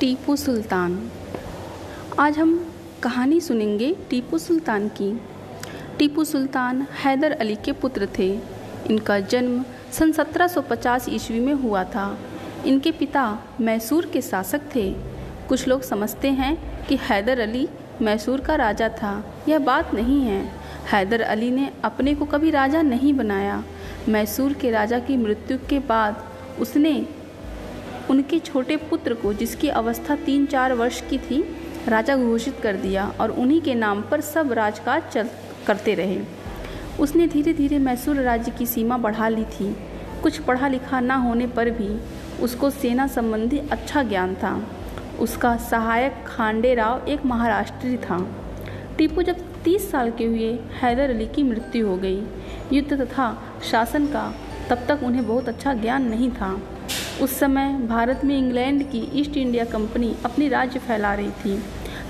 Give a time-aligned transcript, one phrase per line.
[0.00, 1.10] टीपू सुल्तान।
[2.18, 5.20] आज हम कहानी सुनेंगे टीपू सुल्तान की।
[5.98, 8.40] टीपू सुल्तान हैदर अली के पुत्र थे।
[8.90, 12.18] इनका जन्म सन 1750 ईस्वी में हुआ था।
[12.66, 14.96] इनके पिता मैसूर के शासक थे।
[15.48, 17.68] कुछ लोग समझते हैं कि हैदर अली
[18.02, 20.52] मैसूर का राजा था। यह बात नहीं है।
[20.92, 23.64] हैदर अली ने अपने को कभी राजा नहीं बनाया।
[24.08, 26.24] मैसूर के राजा की मृत्यु के बाद
[26.60, 27.08] उसने
[28.10, 31.44] उनके छोटे पुत्र को, जिसकी अवस्था तीन चार वर्ष की थी,
[31.88, 35.28] राजा घोषित कर दिया और उन्हीं के नाम पर सब राजकाज चल
[35.66, 36.20] करते रहे।
[37.00, 39.76] उसने धीरे धीरे मैसूर राज्य की सीमा बढ़ा ली थी।
[40.22, 42.00] कुछ पढ़ा लिखा ना होने पर भी
[42.42, 44.66] उसको सेना संबंधी अच्छा ज्ञान था।
[45.20, 48.30] उसका सहायक खांडे राव एक महाराष्ट्री था।
[48.98, 52.22] टीपू जब 30 साल के हुए, हैदर अली की मृत्यु हो गई।
[52.72, 54.34] युद्ध तथा शासन का
[54.70, 56.60] तब तक उन्हें बहुत अच्छा ज्ञान नहीं था।
[57.22, 61.58] उस समय भारत में इंग्लैंड की ईस्ट इंडिया कंपनी अपनी राज्य फैला रही थी।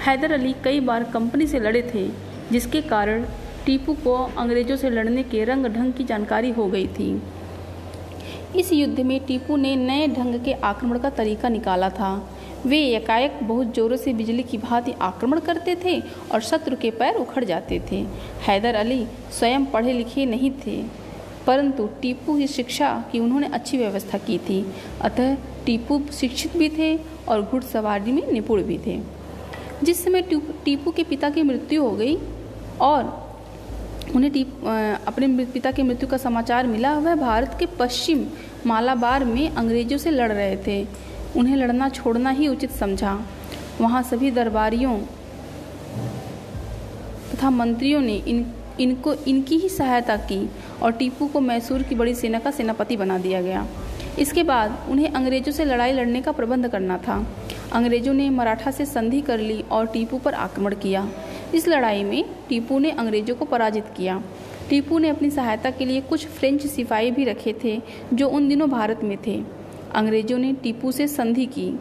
[0.07, 2.07] हैदर अली कई बार कंपनी से लड़े थे,
[2.53, 3.25] जिसके कारण
[3.67, 7.23] टीपू को अंग्रेज़ों से लड़ने के रंग ढंग की जानकारी हो गई थी।
[8.57, 12.13] इस युद्ध में टीपू ने नए ढंग के आक्रमण का तरीका निकाला था।
[12.67, 16.01] वे एकाएक बहुत जोरों से बिजली की भांति आक्रमण करते थे
[16.33, 18.05] और शत्रु के पैर उखड़ जाते थे।
[18.47, 20.83] हैदर अली स्वयं पढ़े लिखे नहीं थे।
[21.47, 24.65] परंतु टीपू की शिक्षा की उन्होंने अच्छी व्यवस्था की थी।
[25.01, 25.35] अतः
[25.67, 26.97] टीपू शिक्षित भी थे
[27.29, 29.01] और घुड़सवारी में निपुण भी थे।
[29.83, 30.23] जिस समय
[30.65, 32.17] टीपू के पिता की मृत्यु हो गई
[32.81, 33.15] और
[34.15, 34.65] उन्हें टीप
[35.07, 38.27] अपने पिता की मृत्यु का समाचार मिला, वह भारत के पश्चिम
[38.67, 40.87] मालाबार में अंग्रेज़ों से लड़ रहे थे।
[41.37, 43.19] उन्हें लड़ना छोड़ना ही उचित समझा।
[43.81, 44.99] वहाँ सभी दरबारियों
[47.31, 48.45] तथा मंत्रियों ने इन
[48.81, 50.49] इनको, इनकी ही सहायता की
[50.83, 53.67] और टीपू को मैसूर की बड़ी सेना का सेनापति बना दिया गया।
[54.19, 57.25] इसके बाद उन्हें अंग्रेज़ों से लड़ाई लड़ने का प्रबंध करना था।
[57.73, 61.09] अंग्रेज़ों ने मराठा से संधि कर ली और टीपू पर आक्रमण किया।
[61.55, 64.23] इस लड़ाई में टीपू ने अंग्रेज़ों को पराजित किया।
[64.71, 67.81] टीपू ने अपनी सहायता के लिए कुछ फ्रेंच सिपाही भी रखे थे,
[68.15, 69.43] जो उन दिनों भारत में थे।
[69.95, 71.73] अंग्रेज़ों ने टीपू से संधि की।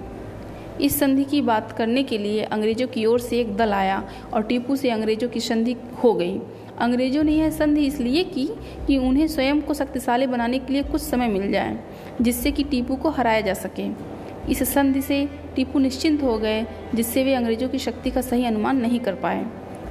[0.81, 4.03] इस संधि की बात करने के लिए अंग्रेज़ों की ओर से एक दल आया
[4.33, 6.39] और टीपू से अंग्रेज़ों की संधि हो गई।
[6.79, 8.47] अंग्रेज़ों ने यह संधि इसलिए की
[8.87, 11.77] कि उन्हें स्वयं को शक्तिशाली बनाने के लिए कुछ समय मिल जाए,
[12.21, 14.15] जिससे कि टीपू को हराया जा सके।
[14.51, 16.65] इस संधि से टीपू निश्चिंत हो गए,
[16.95, 19.45] जिससे वे अंग्रेज़ों की शक्ति का सही अनुमान नहीं कर पाए।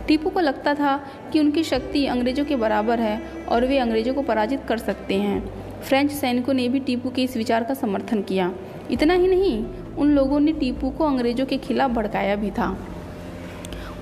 [0.08, 0.96] टीपू को लगता था
[1.32, 5.44] कि उनकी शक्ति अंग्रेज़ों के बराबर है और वे अंग्रेज़ों को पराजित कर सकते हैं।
[5.80, 8.54] फ्रेंच सैनिकों ने भी टीपू के इस विचार का समर्थन किया।
[8.90, 9.64] इतना ही नहीं,
[9.98, 12.76] उन लोगों ने टीपू को अंग्रेज़ों के खिलाफ भड़काया भी था।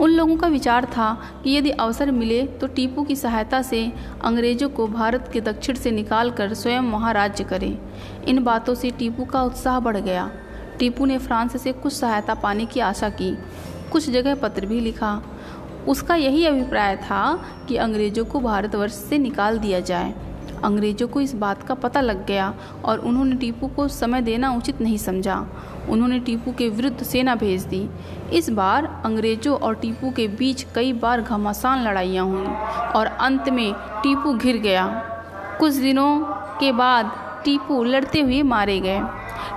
[0.03, 1.13] उन लोगों का विचार था
[1.45, 3.93] कि यदि अवसर मिले तो टीपू की सहायता से
[4.25, 7.79] अंग्रेज़ों को भारत के दक्षिण से निकालकर स्वयं वहाँ राज्य करें।
[8.29, 10.31] इन बातों से टीपू का उत्साह बढ़ गया।
[10.79, 13.37] टीपू ने फ्रांस से कुछ सहायता पाने की आशा की।
[13.93, 15.23] कुछ जगह पत्र भी लिखा।
[15.89, 17.23] उसका यही अभिप्राय था
[17.69, 20.15] कि अंग्रेज़ों को भारतवर्ष से निकाल दिया जाए।
[20.65, 22.53] अंग्रेज़ों को इस बात का पता लग गया
[22.85, 25.37] और उन्होंने टीपू को समय देना उचित नहीं समझा।
[25.89, 27.89] उन्होंने टीपू के विरुद्ध सेना भेज दी।
[28.33, 32.47] इस बार अंग्रेज़ों और टीपू के बीच कई बार घमासान लड़ाइयाँ हुई
[32.97, 34.87] और अंत में टीपू घिर गया।
[35.59, 36.19] कुछ दिनों
[36.61, 37.13] के बाद
[37.45, 39.01] टीपू लड़ते हुए मारे गए।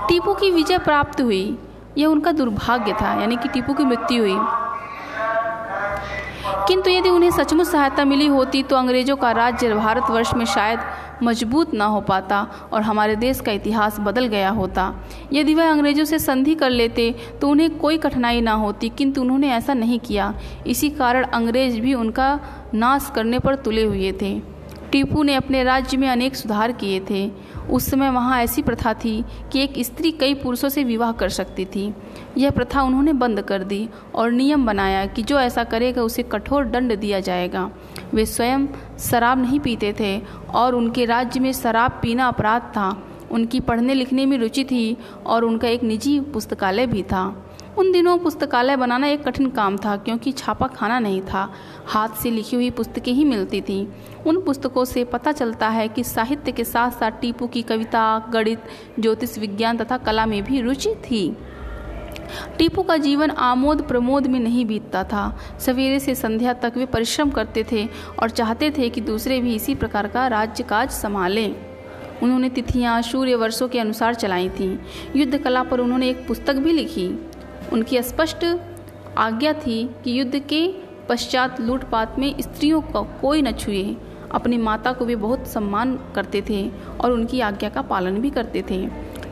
[0.08, 1.58] टीपू की विजय प्राप्त हुई।
[1.98, 4.38] यह उनका दुर्भाग्य था, यानी कि टीपू की मृत्यु हुई।
[6.68, 10.80] किंतु यदि उन्हें सचमुच सहायता मिली होती तो अंग्रेज़ों का राज्य भारतवर्ष में शायद
[11.24, 12.42] मज़बूत ना हो पाता
[12.74, 14.94] और हमारे देश का इतिहास बदल गया होता।
[15.34, 19.52] यदि वह अंग्रेज़ों से संधि कर लेते तो उन्हें कोई कठिनाई ना होती, किंतु उन्होंने
[19.52, 20.34] ऐसा नहीं किया।
[20.68, 22.40] इसी कारण अंग्रेज़ भी उनका
[22.74, 24.34] नाश करने पर तुले हुए थे।
[24.92, 27.32] टीपू ने अपने राज्य में अनेक सुधार किए थे।
[27.72, 31.66] उस समय वहाँ ऐसी प्रथा थी कि एक स्त्री कई पुरुषों से विवाह कर सकती
[31.66, 31.94] थी।
[32.38, 36.66] यह प्रथा उन्होंने बंद कर दी और नियम बनाया कि जो ऐसा करेगा, उसे कठोर
[36.66, 37.72] दंड दिया जाएगा।
[38.14, 38.68] वे स्वयं
[39.00, 40.22] शराब नहीं पीते थे
[40.54, 45.44] और उनके राज्य में शराब पीना अपराध था। उनकी पढ़ने लिखने में रुचि थी और
[45.44, 47.24] उनका एक निजी पुस्तकालय भी था।
[47.78, 51.54] उन दिनों पुस्तकालय बनाना एक कठिन काम था, क्योंकि छापा खाना नहीं था।
[51.86, 53.88] हाथ से लिखी हुई पुस्तकें ही मिलती थीं।
[54.28, 58.64] उन पुस्तकों से पता चलता है कि साहित्य के साथ साथ टीपू की कविता, गणित,
[59.00, 61.38] ज्योतिष विज्ञान तथा कला में भी रुचि थी।
[62.58, 67.30] टीपू का जीवन आमोद प्रमोद में नहीं बीतता था। सवेरे से संध्या तक वे परिश्रम
[67.30, 67.88] करते थे
[68.22, 71.56] और चाहते थे कि दूसरे भी इसी प्रकार का राज्य काज संभालें।
[72.24, 74.78] उन्होंने तिथियाँ, सूर्य वर्षों के अनुसार चलाई थीं।
[75.16, 77.08] युद्ध कला पर उन्होंने एक पुस्तक भी लिखी।
[77.74, 78.46] उनकी स्पष्ट
[79.18, 80.68] आज्ञा थी कि युद्ध के
[81.10, 83.96] पश्चात लूटपाट में स्त्रियों का कोई न छुए।
[84.32, 86.68] अपनी माता को वे बहुत सम्मान करते थे
[87.02, 88.86] और उनकी आज्ञा का पालन भी करते थे।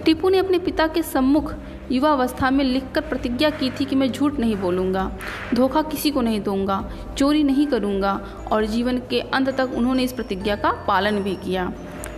[0.06, 1.54] टीपू ने अपने पिता के सम्मुख
[1.92, 5.12] युवावस्था में लिखकर प्रतिज्ञा की थी कि मैं झूठ नहीं बोलूँगा,
[5.54, 8.14] धोखा किसी को नहीं दूँगा, चोरी नहीं करूँगा
[8.52, 11.72] और जीवन के अंत तक उन्होंने इस प्रतिज्ञा का पालन भी किया।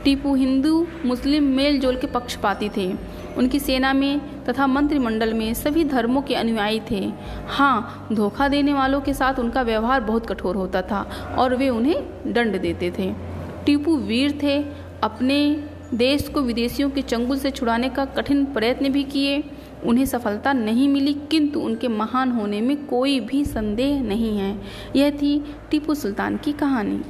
[0.04, 2.94] टीपू हिंदू, मुस्लिम मेल जोल के पक्षपाती थे।
[3.38, 7.04] उनकी सेना में तथा मंत्रिमंडल में सभी धर्मों के अनुयायी थे।
[7.48, 11.02] हाँ धोखा देने वालों के साथ उनका व्यवहार बहुत कठोर होता था
[11.38, 13.12] और वे उन्हें दंड देते थे।
[13.66, 14.58] टीपू वीर थे।
[15.04, 19.44] अपने देश को विदेशियों के चंगुल से छुड़ाने का कठिन प्रयत्न भी किए।
[19.86, 24.62] उन्हें सफलता नहीं मिली, किंतु उनके महान होने में कोई भी संदेह नहीं है।
[24.96, 25.38] यह थी
[25.72, 27.02] टीपू सुल्तान की कहानी।